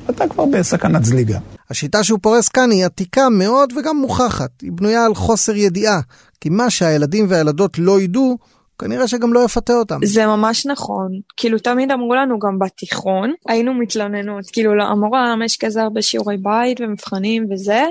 אתה 0.09 0.27
כבר 0.27 0.45
בסכנת 0.45 1.05
זליגה. 1.05 1.39
השיטה 1.69 2.03
שהוא 2.03 2.19
פורס 2.21 2.49
כאן 2.49 2.71
היא 2.71 2.85
עתיקה 2.85 3.29
מאוד 3.29 3.73
וגם 3.77 3.97
מוכחת. 3.97 4.61
היא 4.61 4.71
בנויה 4.71 5.05
על 5.05 5.15
חוסר 5.15 5.55
ידיעה, 5.55 5.99
כי 6.41 6.49
מה 6.49 6.69
שהילדים 6.69 7.25
והילדות 7.29 7.79
לא 7.79 8.01
ידעו, 8.01 8.37
כנראה 8.79 9.07
שגם 9.07 9.33
לא 9.33 9.45
יפתה 9.45 9.73
אותם. 9.73 9.99
זה 10.03 10.25
ממש 10.25 10.65
נכון. 10.65 11.11
כאילו, 11.37 11.59
תמיד 11.59 11.91
אמרו 11.91 12.15
לנו 12.15 12.39
גם 12.39 12.59
בתיכון, 12.59 13.33
היינו 13.47 13.73
מתלוננות, 13.73 14.45
כאילו, 14.51 14.83
המורה, 14.83 15.35
יש 15.45 15.57
כזה 15.57 15.81
הרבה 15.81 16.01
שיעורי 16.01 16.37
בית 16.37 16.81
ומבחנים 16.81 17.47
וזה, 17.51 17.83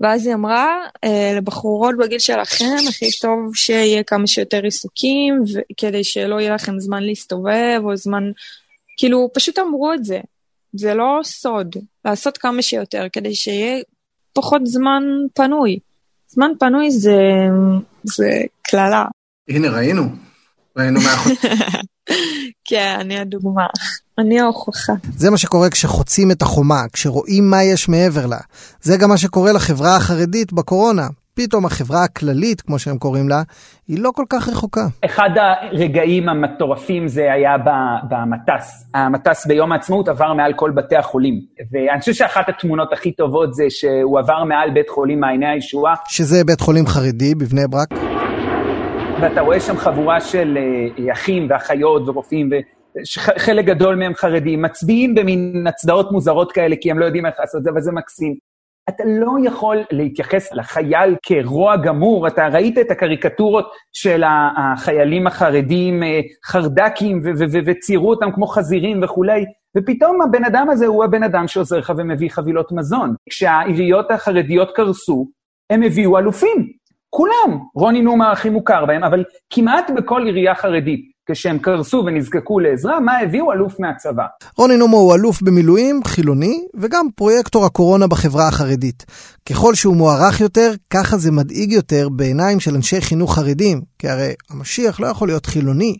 ואז 0.00 0.26
היא 0.26 0.34
אמרה, 0.34 0.68
אה, 1.04 1.32
לבחורות 1.36 1.94
בגיל 1.98 2.18
שלכם, 2.18 2.76
הכי 2.88 3.10
טוב 3.20 3.54
שיהיה 3.54 4.02
כמה 4.02 4.26
שיותר 4.26 4.62
עיסוקים, 4.62 5.42
כדי 5.76 6.04
שלא 6.04 6.40
יהיה 6.40 6.54
לכם 6.54 6.80
זמן 6.80 7.02
להסתובב, 7.02 7.80
או 7.84 7.96
זמן... 7.96 8.22
כאילו, 8.96 9.30
פשוט 9.34 9.58
אמרו 9.58 9.92
את 9.92 10.04
זה. 10.04 10.20
זה 10.72 10.94
לא 10.94 11.20
סוד. 11.24 11.76
לעשות 12.04 12.38
כמה 12.38 12.62
שיותר, 12.62 13.06
כדי 13.12 13.34
שיהיה 13.34 13.82
פחות 14.32 14.62
זמן 14.66 15.02
פנוי. 15.34 15.78
זמן 16.28 16.50
פנוי 16.58 16.90
זה, 16.90 17.18
זה 18.04 18.40
קללה. 18.62 19.04
הנה, 19.48 19.68
ראינו. 19.70 20.02
ראינו 20.76 21.00
מה. 21.00 21.16
כן, 22.68 22.96
אני 23.00 23.18
הדוגמה. 23.18 23.66
אני 24.18 24.40
ההוכחה. 24.40 24.92
זה 25.16 25.30
מה 25.30 25.38
שקורה 25.38 25.70
כשחוצים 25.70 26.30
את 26.30 26.42
החומה, 26.42 26.82
כשרואים 26.92 27.50
מה 27.50 27.62
יש 27.62 27.88
מעבר 27.88 28.26
לה. 28.26 28.38
זה 28.82 28.96
גם 28.96 29.08
מה 29.08 29.18
שקורה 29.18 29.52
לחברה 29.52 29.96
החרדית 29.96 30.52
בקורונה. 30.52 31.08
פתאום 31.42 31.66
החברה 31.66 32.04
הכללית, 32.04 32.60
כמו 32.60 32.78
שהם 32.78 32.98
קוראים 32.98 33.28
לה, 33.28 33.42
היא 33.88 33.98
לא 34.02 34.10
כל 34.14 34.24
כך 34.28 34.48
רחוקה. 34.48 34.80
אחד 35.04 35.30
הרגעים 35.36 36.28
המטורפים 36.28 37.08
זה 37.08 37.32
היה 37.32 37.56
במטס. 38.10 38.90
המטס 38.94 39.46
ביום 39.46 39.72
העצמאות 39.72 40.08
עבר 40.08 40.32
מעל 40.34 40.52
כל 40.52 40.70
בתי 40.70 40.96
החולים. 40.96 41.34
ואני 41.72 42.00
חושב 42.00 42.12
שאחת 42.12 42.48
התמונות 42.48 42.92
הכי 42.92 43.12
טובות 43.12 43.54
זה 43.54 43.64
שהוא 43.68 44.18
עבר 44.18 44.44
מעל 44.44 44.70
בית 44.70 44.88
חולים 44.88 45.20
מעייני 45.20 45.48
הישועה. 45.48 45.94
שזה 46.08 46.44
בית 46.44 46.60
חולים 46.60 46.86
חרדי 46.86 47.34
בבני 47.34 47.62
ברק. 47.70 47.88
ואתה 49.22 49.40
רואה 49.40 49.60
שם 49.60 49.76
חבורה 49.76 50.20
של 50.20 50.58
אה, 50.58 51.12
אחים 51.12 51.46
ואחיות 51.50 52.08
ורופאים, 52.08 52.50
וחלק 53.36 53.64
גדול 53.64 53.94
מהם 53.96 54.14
חרדים, 54.14 54.62
מצביעים 54.62 55.14
במין 55.14 55.66
הצדעות 55.66 56.12
מוזרות 56.12 56.52
כאלה, 56.52 56.76
כי 56.80 56.90
הם 56.90 56.98
לא 56.98 57.04
יודעים 57.04 57.26
איך 57.26 57.34
לעשות 57.40 57.58
את 57.58 57.64
זה, 57.64 57.70
אבל 57.70 57.80
זה 57.80 57.92
מקסים. 57.92 58.49
אתה 58.94 59.04
לא 59.06 59.32
יכול 59.44 59.76
להתייחס 59.90 60.52
לחייל 60.52 61.16
כרוע 61.22 61.76
גמור, 61.76 62.26
אתה 62.26 62.48
ראית 62.48 62.78
את 62.78 62.90
הקריקטורות 62.90 63.70
של 63.92 64.22
החיילים 64.56 65.26
החרדים, 65.26 66.02
אה, 66.02 66.20
חרדקים, 66.44 67.22
וציירו 67.66 68.10
אותם 68.10 68.32
כמו 68.32 68.46
חזירים 68.46 69.00
וכולי, 69.02 69.44
ופתאום 69.76 70.22
הבן 70.22 70.44
אדם 70.44 70.70
הזה 70.70 70.86
הוא 70.86 71.04
הבן 71.04 71.22
אדם 71.22 71.48
שעוזר 71.48 71.78
לך 71.78 71.92
ומביא 71.96 72.30
חבילות 72.30 72.72
מזון. 72.72 73.14
כשהעיריות 73.30 74.10
החרדיות 74.10 74.70
קרסו, 74.74 75.26
הם 75.70 75.82
הביאו 75.82 76.18
אלופים, 76.18 76.72
כולם. 77.10 77.58
רוני 77.74 78.02
נומה 78.02 78.32
הכי 78.32 78.50
מוכר 78.50 78.84
בהם, 78.86 79.04
אבל 79.04 79.24
כמעט 79.50 79.90
בכל 79.96 80.22
עירייה 80.26 80.54
חרדית 80.54 81.10
כשהם 81.30 81.58
קרסו 81.58 82.02
ונזקקו 82.06 82.60
לעזרה, 82.60 83.00
מה 83.00 83.18
הביאו? 83.18 83.52
אלוף 83.52 83.80
מהצבא. 83.80 84.26
רוני 84.56 84.76
נומו 84.76 84.96
הוא 84.96 85.14
אלוף 85.14 85.42
במילואים, 85.42 86.00
חילוני, 86.04 86.64
וגם 86.74 87.06
פרויקטור 87.14 87.64
הקורונה 87.64 88.06
בחברה 88.06 88.48
החרדית. 88.48 89.04
ככל 89.48 89.74
שהוא 89.74 89.96
מוערך 89.96 90.40
יותר, 90.40 90.72
ככה 90.90 91.16
זה 91.16 91.32
מדאיג 91.32 91.72
יותר 91.72 92.08
בעיניים 92.08 92.60
של 92.60 92.74
אנשי 92.74 93.00
חינוך 93.00 93.34
חרדים, 93.34 93.80
כי 93.98 94.08
הרי 94.08 94.32
המשיח 94.50 95.00
לא 95.00 95.06
יכול 95.06 95.28
להיות 95.28 95.46
חילוני. 95.46 95.96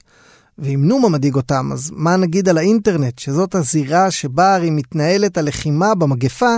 ואם 0.60 0.80
נומה 0.82 1.08
מדאיג 1.08 1.34
אותם, 1.34 1.70
אז 1.72 1.92
מה 1.96 2.16
נגיד 2.16 2.48
על 2.48 2.58
האינטרנט, 2.58 3.18
שזאת 3.18 3.54
הזירה 3.54 4.10
שבה 4.10 4.54
הרי 4.54 4.70
מתנהלת 4.70 5.38
הלחימה 5.38 5.94
במגפה, 5.94 6.56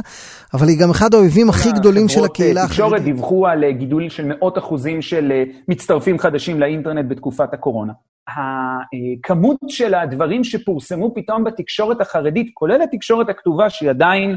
אבל 0.54 0.68
היא 0.68 0.78
גם 0.80 0.90
אחד 0.90 1.14
האויבים 1.14 1.48
הכי 1.48 1.72
גדולים 1.72 2.08
של 2.08 2.24
הקהילה 2.24 2.60
החרדית. 2.60 2.78
תקשורת 2.78 3.02
דיווחו 3.02 3.46
על 3.46 3.64
אה, 3.64 3.72
גידול 3.72 4.08
של 4.08 4.24
מאות 4.26 4.58
אחוזים 4.58 5.02
של 5.02 5.32
אה, 5.32 5.44
מצטרפים 5.68 6.18
חדשים 6.18 6.60
לאינטרנט 6.60 7.04
בתקופת 7.08 7.54
הקורונה. 7.54 7.92
הכמות 8.28 9.56
של 9.68 9.94
הדברים 9.94 10.44
שפורסמו 10.44 11.14
פתאום 11.14 11.44
בתקשורת 11.44 12.00
החרדית, 12.00 12.50
כולל 12.54 12.82
התקשורת 12.82 13.28
הכתובה, 13.28 13.70
שהיא 13.70 13.90
עדיין 13.90 14.36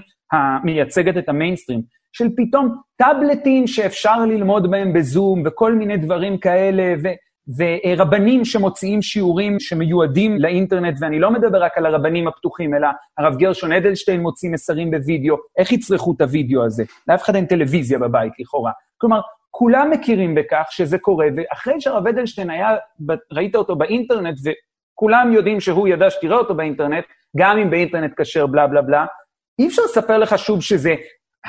מייצגת 0.63 1.17
את 1.17 1.29
המיינסטרים, 1.29 1.81
של 2.11 2.27
פתאום 2.37 2.75
טאבלטים 2.97 3.67
שאפשר 3.67 4.25
ללמוד 4.25 4.71
בהם 4.71 4.93
בזום 4.93 5.43
וכל 5.45 5.73
מיני 5.73 5.97
דברים 5.97 6.37
כאלה, 6.37 6.93
ו... 7.03 7.07
ורבנים 7.57 8.45
שמוציאים 8.45 9.01
שיעורים 9.01 9.59
שמיועדים 9.59 10.37
לאינטרנט, 10.37 10.97
ואני 11.01 11.19
לא 11.19 11.31
מדבר 11.31 11.63
רק 11.63 11.77
על 11.77 11.85
הרבנים 11.85 12.27
הפתוחים, 12.27 12.75
אלא 12.75 12.87
הרב 13.17 13.35
גרשון 13.37 13.71
אדלשטיין 13.71 14.21
מוציא 14.21 14.49
מסרים 14.49 14.91
בווידאו, 14.91 15.35
איך 15.57 15.71
יצרכו 15.71 16.13
את 16.15 16.21
הווידאו 16.21 16.65
הזה? 16.65 16.83
לאף 17.07 17.23
אחד 17.23 17.35
אין 17.35 17.45
טלוויזיה 17.45 17.99
בבית, 17.99 18.33
לכאורה. 18.39 18.71
כלומר, 18.97 19.21
כולם 19.51 19.91
מכירים 19.91 20.35
בכך 20.35 20.65
שזה 20.69 20.97
קורה, 20.97 21.27
ואחרי 21.37 21.81
שהרב 21.81 22.07
אדלשטיין 22.07 22.49
היה, 22.49 22.69
ראית 23.31 23.55
אותו 23.55 23.75
באינטרנט, 23.75 24.37
וכולם 24.43 25.33
יודעים 25.33 25.59
שהוא 25.59 25.87
ידע 25.87 26.09
שתראה 26.09 26.37
אותו 26.37 26.55
באינטרנט, 26.55 27.05
גם 27.37 27.57
אם 27.57 27.69
באינטרנט 27.69 28.13
כשר 28.21 28.47
בלה 28.47 28.67
בלה 28.67 28.81
בלה, 28.81 29.05
אי 29.59 29.67
אפשר 29.67 29.81
לספר 29.85 30.17
לך 30.17 30.37
שוב 30.37 30.61
שזה 30.61 30.95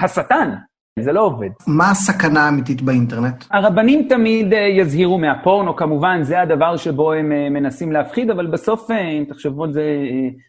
השטן, 0.02 0.54
זה 1.00 1.12
לא 1.12 1.20
עובד. 1.20 1.48
מה 1.66 1.90
הסכנה 1.90 2.40
האמיתית 2.40 2.82
באינטרנט? 2.82 3.44
הרבנים 3.50 4.06
תמיד 4.08 4.52
uh, 4.52 4.56
יזהירו 4.56 5.18
מהפורנו, 5.18 5.76
כמובן, 5.76 6.22
זה 6.22 6.40
הדבר 6.40 6.76
שבו 6.76 7.12
הם 7.12 7.32
uh, 7.32 7.50
מנסים 7.50 7.92
להפחיד, 7.92 8.30
אבל 8.30 8.46
בסוף, 8.46 8.90
uh, 8.90 8.94
אם 8.94 9.24
תחשבו 9.28 9.64
על 9.64 9.72
זה, 9.72 9.82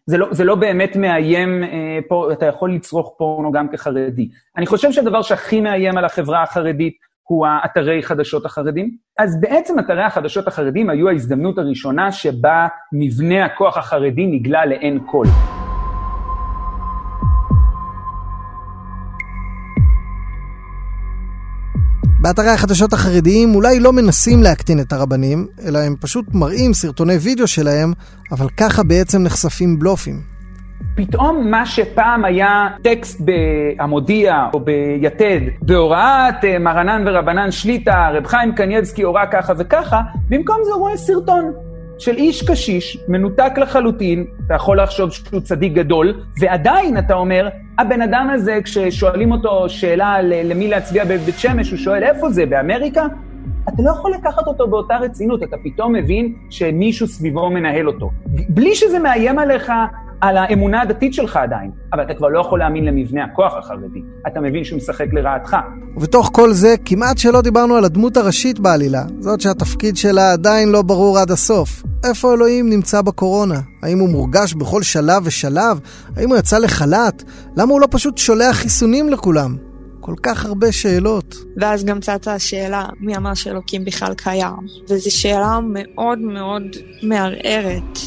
זה, 0.06 0.18
לא, 0.18 0.28
זה 0.32 0.44
לא 0.44 0.56
באמת 0.56 0.96
מאיים, 0.96 1.64
פה, 2.08 2.30
אתה 2.32 2.46
יכול 2.46 2.74
לצרוך 2.74 3.16
פורנו 3.18 3.52
גם 3.52 3.68
כחרדי. 3.68 4.30
אני 4.58 4.66
חושב 4.66 4.92
שהדבר 4.92 5.22
שהכי 5.22 5.62
מאיים 5.62 5.98
על 5.98 6.06
החברה 6.06 6.44
החרדית 6.44 6.94
הוא 7.24 7.48
האתרי 7.48 8.04
חדשות 8.04 8.46
החרדים. 8.46 8.92
אז 9.20 9.42
בעצם 9.42 9.80
אתרי 9.80 10.04
החדשות 10.04 10.48
החרדים 10.48 10.90
היו 10.90 11.10
ההזדמנות 11.10 11.58
הראשונה 11.58 12.12
שבה 12.12 12.68
מבנה 12.94 13.46
הכוח 13.46 13.78
החרדי 13.78 14.28
נגלה 14.28 14.66
לעין 14.66 15.00
כל. 15.06 15.26
באתרי 22.28 22.50
החדשות 22.50 22.94
החרדיים 22.94 23.56
אולי 23.56 23.80
לא 23.80 23.94
מנסים 23.94 24.44
להקטין 24.44 24.80
את 24.80 24.94
הרבנים, 24.94 25.48
אלא 25.66 25.80
הם 25.80 25.96
פשוט 26.02 26.26
מראים 26.34 26.74
סרטוני 26.74 27.14
וידאו 27.14 27.48
שלהם, 27.48 27.94
אבל 28.32 28.50
ככה 28.50 28.84
בעצם 28.84 29.24
נחשפים 29.24 29.80
בלופים. 29.80 30.22
פתאום 30.96 31.52
מה 31.52 31.66
שפעם 31.66 32.26
היה 32.26 32.68
טקסט 32.84 33.22
בהמודיע 33.22 34.46
או 34.54 34.60
ביתד, 34.60 35.40
בהוראת 35.62 36.46
אה, 36.46 36.60
מרנן 36.60 37.04
ורבנן 37.08 37.52
שליטא, 37.52 38.10
רב 38.14 38.28
חיים 38.28 38.56
קנייבסקי 38.56 39.04
הורה 39.04 39.28
ככה 39.32 39.54
וככה, 39.58 40.02
במקום 40.30 40.58
זה 40.66 40.72
הוא 40.72 40.80
רואה 40.80 40.98
סרטון 40.98 41.54
של 41.98 42.16
איש 42.16 42.50
קשיש, 42.50 42.98
מנותק 43.08 43.52
לחלוטין, 43.58 44.26
אתה 44.46 44.54
יכול 44.54 44.82
לחשוב 44.82 45.12
שהוא 45.12 45.40
צדיק 45.40 45.74
גדול, 45.74 46.22
ועדיין 46.40 46.98
אתה 46.98 47.14
אומר, 47.14 47.50
הבן 47.78 48.02
אדם 48.02 48.30
הזה, 48.34 48.60
כששואלים 48.64 49.32
אותו 49.32 49.70
שאלה 49.70 50.22
למי 50.22 50.68
להצביע 50.68 51.06
בבית 51.06 51.38
שמש, 51.38 51.72
הוא 51.72 51.78
שואל, 51.78 52.04
איפה 52.04 52.30
זה, 52.30 52.46
באמריקה? 52.46 53.06
אתה 53.64 53.84
לא 53.84 53.92
יכול 53.92 54.14
לקחת 54.14 54.48
אותו 54.48 54.68
באותה 54.68 54.96
רצינות, 54.98 55.44
אתה 55.44 55.56
פתאום 55.64 55.94
מבין 55.94 56.34
שמישהו 56.50 57.08
סביבו 57.08 57.50
מנהל 57.50 57.88
אותו. 57.88 58.12
בלי 58.50 58.76
שזה 58.76 59.00
מאיים 59.00 59.40
עליך 59.40 59.72
על 60.22 60.38
האמונה 60.38 60.82
הדתית 60.82 61.14
שלך 61.14 61.36
עדיין, 61.36 61.72
אבל 61.94 62.04
אתה 62.04 62.14
כבר 62.14 62.28
לא 62.28 62.40
יכול 62.40 62.60
להאמין 62.60 62.86
למבנה 62.86 63.24
הכוח 63.24 63.54
החרדי. 63.58 64.02
אתה 64.28 64.42
מבין 64.42 64.64
שהוא 64.64 64.78
משחק 64.78 65.06
לרעתך. 65.14 65.58
ובתוך 65.96 66.30
כל 66.34 66.54
זה, 66.54 66.76
כמעט 66.86 67.18
שלא 67.18 67.42
דיברנו 67.42 67.76
על 67.76 67.86
הדמות 67.86 68.18
הראשית 68.18 68.60
בעלילה, 68.60 69.04
זאת 69.20 69.42
שהתפקיד 69.42 69.98
שלה 69.98 70.32
עדיין 70.32 70.70
לא 70.70 70.82
ברור 70.82 71.20
עד 71.20 71.32
הסוף. 71.32 71.84
איפה 72.06 72.34
אלוהים 72.34 72.70
נמצא 72.70 73.02
בקורונה? 73.02 73.60
האם 73.84 74.00
הוא 74.00 74.10
מורגש 74.10 74.54
בכל 74.54 74.84
שלב 74.84 75.22
ושלב? 75.26 75.80
האם 76.16 76.30
הוא 76.30 76.38
יצא 76.38 76.58
לחל"ת? 76.58 77.24
למה 77.58 77.72
הוא 77.72 77.82
לא 77.82 77.88
פשוט 77.92 78.18
שולח 78.18 78.56
חיסונים 78.56 79.10
לכולם? 79.10 79.56
כל 80.00 80.16
כך 80.24 80.46
הרבה 80.46 80.72
שאלות. 80.72 81.36
ואז 81.58 81.86
גם 81.86 82.00
צצה 82.00 82.34
השאלה, 82.34 82.86
מי 83.00 83.18
אמר 83.18 83.34
שאלוקים 83.34 83.86
בכלל 83.86 84.14
קיים? 84.14 84.68
וזו 84.90 85.12
שאלה 85.12 85.60
מאוד 85.64 86.20
מאוד 86.20 86.64
מערערת 87.04 88.00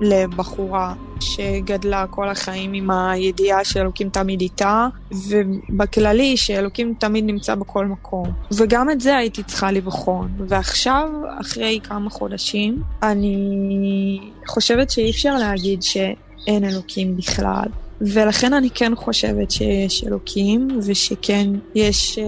לבחורה 0.00 0.94
שגדלה 1.20 2.06
כל 2.10 2.28
החיים 2.28 2.72
עם 2.72 2.90
הידיעה 2.90 3.64
שאלוקים 3.64 4.08
תמיד 4.08 4.40
איתה, 4.40 4.86
ובכללי 5.28 6.36
שאלוקים 6.36 6.94
תמיד 6.98 7.24
נמצא 7.24 7.54
בכל 7.54 7.86
מקום. 7.86 8.32
וגם 8.52 8.90
את 8.90 9.00
זה 9.00 9.16
הייתי 9.16 9.42
צריכה 9.42 9.72
לבחון. 9.72 10.30
ועכשיו, 10.48 11.08
אחרי 11.40 11.80
כמה 11.84 12.10
חודשים, 12.10 12.82
אני 13.02 14.20
חושבת 14.46 14.90
שאי 14.90 15.10
אפשר 15.10 15.36
להגיד 15.36 15.82
שאין 15.82 16.64
אלוקים 16.64 17.16
בכלל. 17.16 17.68
ולכן 18.00 18.52
אני 18.52 18.70
כן 18.70 18.92
חושבת 18.94 19.50
שיש 19.50 20.04
אלוקים, 20.04 20.68
ושכן 20.86 21.48
יש 21.74 22.18
אה, 22.18 22.24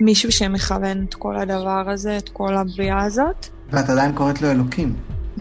מישהו 0.00 0.32
שמכוון 0.32 1.04
את 1.08 1.14
כל 1.14 1.36
הדבר 1.36 1.90
הזה, 1.90 2.16
את 2.16 2.28
כל 2.28 2.56
הבריאה 2.56 3.04
הזאת. 3.04 3.46
ואת 3.70 3.90
עדיין 3.90 4.12
קוראת 4.12 4.42
לו 4.42 4.50
אלוקים. 4.50 4.94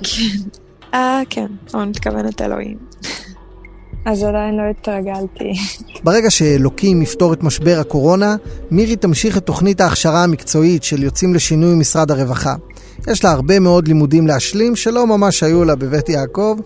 כן. 0.03 0.62
אה, 0.93 1.21
כן, 1.29 1.47
אני 1.73 1.85
מתכוונת 1.85 2.41
אלוהים. 2.41 2.77
אז 4.05 4.23
עדיין 4.23 4.57
לא 4.57 4.63
התרגלתי. 4.69 5.53
ברגע 6.03 6.29
שאלוקים 6.29 7.01
יפתור 7.01 7.33
את 7.33 7.43
משבר 7.43 7.77
הקורונה, 7.79 8.35
מירי 8.71 8.95
תמשיך 8.95 9.37
את 9.37 9.45
תוכנית 9.45 9.81
ההכשרה 9.81 10.23
המקצועית 10.23 10.83
של 10.83 11.03
יוצאים 11.03 11.33
לשינוי 11.33 11.75
משרד 11.75 12.11
הרווחה. 12.11 12.55
יש 13.07 13.23
לה 13.23 13.31
הרבה 13.31 13.59
מאוד 13.59 13.87
לימודים 13.87 14.27
להשלים 14.27 14.75
שלא 14.75 15.07
ממש 15.07 15.43
היו 15.43 15.65
לה 15.65 15.75
בבית 15.75 16.09
יעקב, 16.09 16.57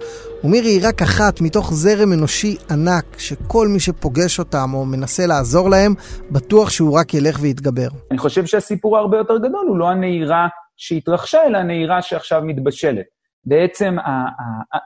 ומירי 0.43 0.69
היא 0.69 0.81
רק 0.83 1.01
אחת 1.01 1.41
מתוך 1.41 1.73
זרם 1.73 2.13
אנושי 2.13 2.55
ענק, 2.71 3.05
שכל 3.17 3.67
מי 3.67 3.79
שפוגש 3.79 4.39
אותם 4.39 4.73
או 4.73 4.85
מנסה 4.85 5.25
לעזור 5.25 5.69
להם, 5.69 5.93
בטוח 6.31 6.69
שהוא 6.69 6.99
רק 6.99 7.13
ילך 7.13 7.37
ויתגבר. 7.41 7.87
אני 8.11 8.19
חושב 8.19 8.45
שהסיפור 8.45 8.97
הרבה 8.97 9.17
יותר 9.17 9.37
גדול 9.37 9.65
הוא 9.67 9.77
לא 9.77 9.89
הנהירה 9.89 10.47
שהתרחשה, 10.77 11.37
אלא 11.47 11.57
הנהירה 11.57 12.01
שעכשיו 12.01 12.41
מתבשלת. 12.45 13.16
בעצם 13.47 13.95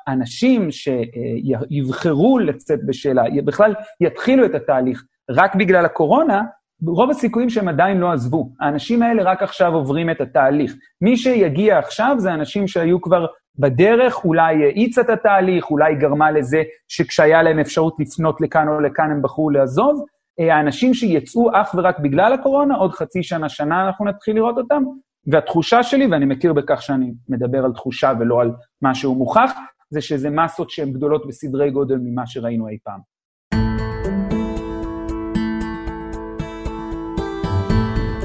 האנשים 0.08 0.68
שיבחרו 0.72 2.40
לצאת 2.40 2.80
בשאלה, 2.86 3.24
בכלל 3.46 3.74
יתחילו 4.02 4.46
את 4.46 4.56
התהליך 4.56 5.04
רק 5.30 5.56
בגלל 5.56 5.86
הקורונה, 5.86 6.42
רוב 6.88 7.10
הסיכויים 7.10 7.50
שהם 7.50 7.68
עדיין 7.68 7.98
לא 7.98 8.12
עזבו. 8.12 8.50
האנשים 8.60 9.04
האלה 9.04 9.24
רק 9.24 9.44
עכשיו 9.44 9.74
עוברים 9.74 10.10
את 10.10 10.22
התהליך. 10.22 10.76
מי 11.02 11.18
שיגיע 11.18 11.78
עכשיו 11.78 12.16
זה 12.18 12.34
אנשים 12.34 12.68
שהיו 12.68 13.02
כבר 13.02 13.26
בדרך, 13.60 14.26
אולי 14.26 14.66
האיצה 14.66 15.02
את 15.02 15.10
התהליך, 15.10 15.72
אולי 15.72 15.96
גרמה 15.96 16.32
לזה 16.32 16.64
שכשהיה 16.88 17.44
להם 17.44 17.60
אפשרות 17.60 17.96
לפנות 18.00 18.42
לכאן 18.42 18.68
או 18.68 18.80
לכאן 18.80 19.12
הם 19.12 19.22
בחרו 19.22 19.50
לעזוב. 19.50 20.06
האנשים 20.40 20.94
שיצאו 20.94 21.50
אך 21.54 21.76
ורק 21.78 22.00
בגלל 22.00 22.34
הקורונה, 22.34 22.76
עוד 22.76 22.92
חצי 22.92 23.24
שנה, 23.24 23.50
שנה 23.50 23.88
אנחנו 23.88 24.06
נתחיל 24.06 24.36
לראות 24.36 24.58
אותם, 24.58 24.84
והתחושה 25.28 25.84
שלי, 25.84 26.08
ואני 26.08 26.26
מכיר 26.26 26.54
בכך 26.54 26.82
שאני 26.82 27.14
מדבר 27.30 27.66
על 27.66 27.72
תחושה 27.74 28.14
ולא 28.20 28.42
על 28.42 28.52
משהו 28.82 29.16
מוכח, 29.16 29.52
זה 29.90 30.02
שזה 30.02 30.30
מסות 30.30 30.70
שהן 30.70 30.94
גדולות 30.94 31.28
בסדרי 31.28 31.72
גודל 31.72 31.96
ממה 32.04 32.28
שראינו 32.28 32.68
אי 32.68 32.78
פעם. 32.84 33.00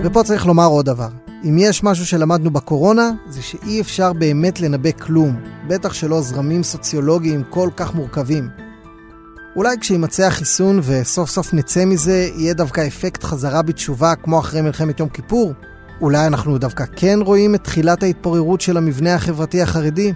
ופה 0.04 0.22
צריך 0.22 0.46
לומר 0.46 0.66
עוד 0.66 0.87
דבר. 0.87 1.09
אם 1.44 1.56
יש 1.59 1.85
משהו 1.85 2.06
שלמדנו 2.06 2.50
בקורונה, 2.50 3.11
זה 3.26 3.42
שאי 3.42 3.80
אפשר 3.80 4.12
באמת 4.12 4.61
לנבא 4.61 4.90
כלום, 4.92 5.37
בטח 5.68 5.92
שלא 5.92 6.20
זרמים 6.20 6.62
סוציולוגיים 6.62 7.42
כל 7.50 7.68
כך 7.76 7.94
מורכבים. 7.94 8.48
אולי 9.56 9.76
כשימצא 9.80 10.26
החיסון 10.26 10.78
וסוף 10.78 11.30
סוף 11.30 11.54
נצא 11.54 11.85
מזה, 11.85 12.28
יהיה 12.37 12.54
דווקא 12.54 12.87
אפקט 12.87 13.24
חזרה 13.24 13.62
בתשובה 13.62 14.14
כמו 14.14 14.38
אחרי 14.38 14.61
מלחמת 14.61 15.00
יום 15.00 15.09
כיפור? 15.09 15.52
אולי 16.00 16.26
אנחנו 16.26 16.59
דווקא 16.59 16.85
כן 16.96 17.18
רואים 17.22 17.54
את 17.54 17.64
תחילת 17.64 18.02
ההתפוררות 18.02 18.61
של 18.61 18.76
המבנה 18.76 19.14
החברתי 19.14 19.62
החרדי? 19.62 20.12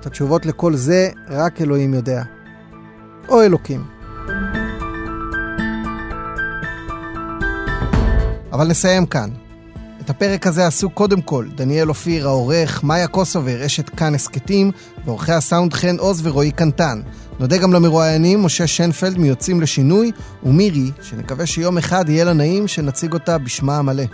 את 0.00 0.06
התשובות 0.06 0.46
לכל 0.46 0.74
זה 0.74 1.08
רק 1.28 1.60
אלוהים 1.60 1.94
יודע. 1.94 2.22
או 3.28 3.42
אלוקים. 3.42 3.84
אבל 8.52 8.68
נסיים 8.68 9.06
כאן. 9.06 9.30
את 10.00 10.10
הפרק 10.10 10.46
הזה 10.46 10.66
עשו 10.66 10.90
קודם 10.90 11.22
כל 11.22 11.46
דניאל 11.54 11.88
אופיר 11.88 12.28
העורך, 12.28 12.84
מאיה 12.84 13.06
קוסובר, 13.06 13.66
אשת 13.66 13.88
כאן 13.88 14.14
הסכתים, 14.14 14.70
ועורכי 15.04 15.32
הסאונד 15.32 15.72
חן 15.72 15.96
עוז 15.98 16.26
ורועי 16.26 16.50
קנטן. 16.50 17.00
נודה 17.38 17.58
גם 17.58 17.72
למרואיינים 17.72 18.42
משה 18.42 18.66
שנפלד 18.66 19.18
מיוצאים 19.18 19.60
לשינוי, 19.60 20.12
ומירי, 20.42 20.90
שנקווה 21.02 21.46
שיום 21.46 21.78
אחד 21.78 22.08
יהיה 22.08 22.24
לה 22.24 22.32
נעים 22.32 22.68
שנציג 22.68 23.12
אותה 23.12 23.38
בשמה 23.38 23.78
המלא. 23.78 24.04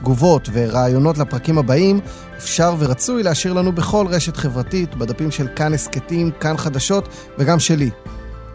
תגובות 0.00 0.48
ורעיונות 0.52 1.18
לפרקים 1.18 1.58
הבאים, 1.58 2.00
אפשר 2.36 2.74
ורצוי 2.78 3.22
להשאיר 3.22 3.52
לנו 3.52 3.72
בכל 3.72 4.06
רשת 4.08 4.36
חברתית, 4.36 4.94
בדפים 4.94 5.30
של 5.30 5.48
כאן 5.56 5.74
הסכתים, 5.74 6.30
כאן 6.40 6.56
חדשות 6.56 7.08
וגם 7.38 7.58
שלי. 7.58 7.90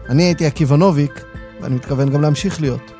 אני 0.08 0.22
הייתי 0.22 0.46
עקיבא 0.46 0.76
נוביק, 0.76 1.24
ואני 1.60 1.74
מתכוון 1.74 2.10
גם 2.10 2.22
להמשיך 2.22 2.60
להיות. 2.60 2.95